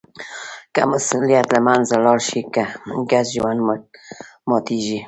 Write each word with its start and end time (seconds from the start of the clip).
که 0.73 0.81
مسوولیت 0.91 1.47
له 1.55 1.59
منځه 1.67 1.95
لاړ 2.05 2.19
شي، 2.27 2.39
ګډ 3.11 3.25
ژوند 3.35 3.59
ماتېږي. 4.49 4.99